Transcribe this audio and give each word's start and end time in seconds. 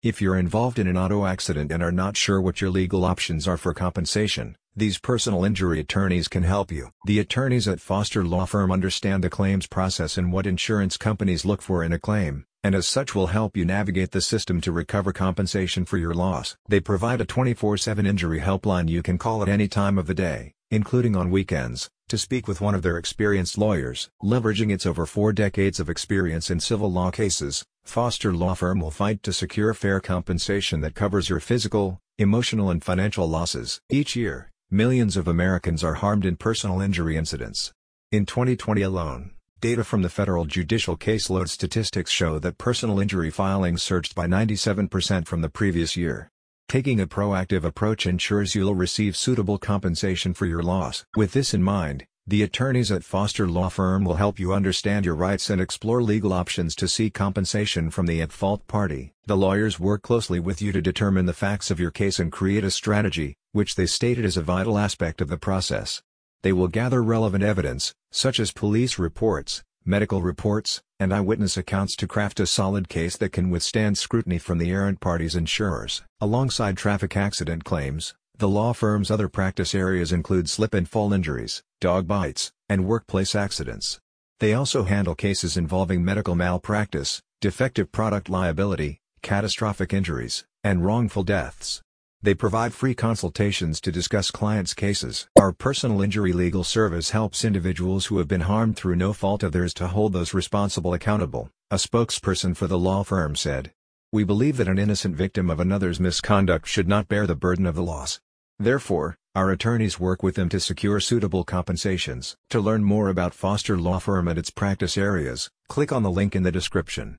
If 0.00 0.22
you're 0.22 0.38
involved 0.38 0.78
in 0.78 0.86
an 0.86 0.96
auto 0.96 1.26
accident 1.26 1.72
and 1.72 1.82
are 1.82 1.90
not 1.90 2.16
sure 2.16 2.40
what 2.40 2.60
your 2.60 2.70
legal 2.70 3.04
options 3.04 3.48
are 3.48 3.56
for 3.56 3.74
compensation, 3.74 4.56
these 4.76 4.96
personal 4.96 5.44
injury 5.44 5.80
attorneys 5.80 6.28
can 6.28 6.44
help 6.44 6.70
you. 6.70 6.90
The 7.06 7.18
attorneys 7.18 7.66
at 7.66 7.80
Foster 7.80 8.24
Law 8.24 8.46
Firm 8.46 8.70
understand 8.70 9.24
the 9.24 9.28
claims 9.28 9.66
process 9.66 10.16
and 10.16 10.30
what 10.32 10.46
insurance 10.46 10.96
companies 10.96 11.44
look 11.44 11.60
for 11.60 11.82
in 11.82 11.92
a 11.92 11.98
claim, 11.98 12.44
and 12.62 12.76
as 12.76 12.86
such 12.86 13.12
will 13.12 13.26
help 13.26 13.56
you 13.56 13.64
navigate 13.64 14.12
the 14.12 14.20
system 14.20 14.60
to 14.60 14.70
recover 14.70 15.12
compensation 15.12 15.84
for 15.84 15.98
your 15.98 16.14
loss. 16.14 16.56
They 16.68 16.78
provide 16.78 17.20
a 17.20 17.26
24-7 17.26 18.06
injury 18.06 18.38
helpline 18.38 18.88
you 18.88 19.02
can 19.02 19.18
call 19.18 19.42
at 19.42 19.48
any 19.48 19.66
time 19.66 19.98
of 19.98 20.06
the 20.06 20.14
day, 20.14 20.52
including 20.70 21.16
on 21.16 21.28
weekends, 21.28 21.90
to 22.06 22.16
speak 22.16 22.46
with 22.46 22.60
one 22.60 22.76
of 22.76 22.82
their 22.82 22.98
experienced 22.98 23.58
lawyers. 23.58 24.10
Leveraging 24.22 24.72
its 24.72 24.86
over 24.86 25.06
four 25.06 25.32
decades 25.32 25.80
of 25.80 25.90
experience 25.90 26.50
in 26.50 26.60
civil 26.60 26.92
law 26.92 27.10
cases, 27.10 27.64
Foster 27.88 28.34
Law 28.34 28.52
Firm 28.52 28.80
will 28.80 28.90
fight 28.90 29.22
to 29.22 29.32
secure 29.32 29.72
fair 29.72 29.98
compensation 29.98 30.82
that 30.82 30.94
covers 30.94 31.30
your 31.30 31.40
physical, 31.40 32.02
emotional 32.18 32.70
and 32.70 32.84
financial 32.84 33.26
losses. 33.26 33.80
Each 33.88 34.14
year, 34.14 34.50
millions 34.70 35.16
of 35.16 35.26
Americans 35.26 35.82
are 35.82 35.94
harmed 35.94 36.26
in 36.26 36.36
personal 36.36 36.82
injury 36.82 37.16
incidents. 37.16 37.72
In 38.12 38.26
2020 38.26 38.82
alone, 38.82 39.30
data 39.62 39.84
from 39.84 40.02
the 40.02 40.10
federal 40.10 40.44
judicial 40.44 40.98
caseload 40.98 41.48
statistics 41.48 42.10
show 42.10 42.38
that 42.40 42.58
personal 42.58 43.00
injury 43.00 43.30
filings 43.30 43.82
surged 43.82 44.14
by 44.14 44.26
97% 44.26 45.26
from 45.26 45.40
the 45.40 45.48
previous 45.48 45.96
year. 45.96 46.28
Taking 46.68 47.00
a 47.00 47.06
proactive 47.06 47.64
approach 47.64 48.06
ensures 48.06 48.54
you'll 48.54 48.74
receive 48.74 49.16
suitable 49.16 49.56
compensation 49.56 50.34
for 50.34 50.44
your 50.44 50.62
loss. 50.62 51.06
With 51.16 51.32
this 51.32 51.54
in 51.54 51.62
mind, 51.62 52.04
the 52.28 52.42
attorneys 52.42 52.92
at 52.92 53.02
Foster 53.02 53.48
Law 53.48 53.70
Firm 53.70 54.04
will 54.04 54.16
help 54.16 54.38
you 54.38 54.52
understand 54.52 55.06
your 55.06 55.14
rights 55.14 55.48
and 55.48 55.62
explore 55.62 56.02
legal 56.02 56.34
options 56.34 56.74
to 56.74 56.86
seek 56.86 57.14
compensation 57.14 57.90
from 57.90 58.04
the 58.04 58.20
at-fault 58.20 58.66
party. 58.66 59.14
The 59.24 59.36
lawyers 59.36 59.80
work 59.80 60.02
closely 60.02 60.38
with 60.38 60.60
you 60.60 60.70
to 60.72 60.82
determine 60.82 61.24
the 61.24 61.32
facts 61.32 61.70
of 61.70 61.80
your 61.80 61.90
case 61.90 62.18
and 62.18 62.30
create 62.30 62.64
a 62.64 62.70
strategy, 62.70 63.34
which 63.52 63.76
they 63.76 63.86
stated 63.86 64.26
is 64.26 64.36
a 64.36 64.42
vital 64.42 64.76
aspect 64.76 65.22
of 65.22 65.28
the 65.28 65.38
process. 65.38 66.02
They 66.42 66.52
will 66.52 66.68
gather 66.68 67.02
relevant 67.02 67.44
evidence, 67.44 67.94
such 68.12 68.38
as 68.38 68.52
police 68.52 68.98
reports, 68.98 69.62
medical 69.86 70.20
reports, 70.20 70.82
and 71.00 71.14
eyewitness 71.14 71.56
accounts 71.56 71.96
to 71.96 72.06
craft 72.06 72.40
a 72.40 72.46
solid 72.46 72.90
case 72.90 73.16
that 73.16 73.32
can 73.32 73.48
withstand 73.48 73.96
scrutiny 73.96 74.36
from 74.36 74.58
the 74.58 74.70
errant 74.70 75.00
party's 75.00 75.34
insurers. 75.34 76.02
Alongside 76.20 76.76
traffic 76.76 77.16
accident 77.16 77.64
claims, 77.64 78.14
the 78.38 78.48
law 78.48 78.72
firm's 78.72 79.10
other 79.10 79.28
practice 79.28 79.74
areas 79.74 80.12
include 80.12 80.48
slip 80.48 80.72
and 80.72 80.88
fall 80.88 81.12
injuries, 81.12 81.64
dog 81.80 82.06
bites, 82.06 82.52
and 82.68 82.86
workplace 82.86 83.34
accidents. 83.34 83.98
They 84.38 84.54
also 84.54 84.84
handle 84.84 85.16
cases 85.16 85.56
involving 85.56 86.04
medical 86.04 86.36
malpractice, 86.36 87.20
defective 87.40 87.90
product 87.90 88.28
liability, 88.28 89.00
catastrophic 89.22 89.92
injuries, 89.92 90.44
and 90.62 90.84
wrongful 90.84 91.24
deaths. 91.24 91.82
They 92.22 92.34
provide 92.34 92.72
free 92.72 92.94
consultations 92.94 93.80
to 93.80 93.90
discuss 93.90 94.30
clients' 94.30 94.72
cases. 94.72 95.26
Our 95.36 95.52
personal 95.52 96.00
injury 96.00 96.32
legal 96.32 96.62
service 96.62 97.10
helps 97.10 97.44
individuals 97.44 98.06
who 98.06 98.18
have 98.18 98.28
been 98.28 98.42
harmed 98.42 98.76
through 98.76 98.96
no 98.96 99.12
fault 99.12 99.42
of 99.42 99.50
theirs 99.50 99.74
to 99.74 99.88
hold 99.88 100.12
those 100.12 100.32
responsible 100.32 100.94
accountable, 100.94 101.50
a 101.72 101.76
spokesperson 101.76 102.56
for 102.56 102.68
the 102.68 102.78
law 102.78 103.02
firm 103.02 103.34
said. 103.34 103.72
We 104.12 104.22
believe 104.22 104.58
that 104.58 104.68
an 104.68 104.78
innocent 104.78 105.16
victim 105.16 105.50
of 105.50 105.58
another's 105.58 105.98
misconduct 105.98 106.68
should 106.68 106.86
not 106.86 107.08
bear 107.08 107.26
the 107.26 107.34
burden 107.34 107.66
of 107.66 107.74
the 107.74 107.82
loss. 107.82 108.20
Therefore, 108.60 109.16
our 109.36 109.50
attorneys 109.50 110.00
work 110.00 110.22
with 110.22 110.34
them 110.34 110.48
to 110.48 110.58
secure 110.58 110.98
suitable 110.98 111.44
compensations. 111.44 112.36
To 112.50 112.60
learn 112.60 112.82
more 112.82 113.08
about 113.08 113.32
Foster 113.32 113.78
Law 113.78 113.98
Firm 113.98 114.28
and 114.28 114.38
its 114.38 114.50
practice 114.50 114.98
areas, 114.98 115.48
click 115.68 115.92
on 115.92 116.02
the 116.02 116.10
link 116.10 116.34
in 116.34 116.42
the 116.42 116.52
description. 116.52 117.16